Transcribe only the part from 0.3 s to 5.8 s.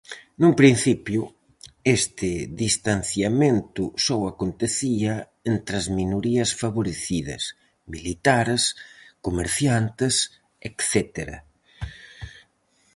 Nun principio, este distanciamento só acontecía entre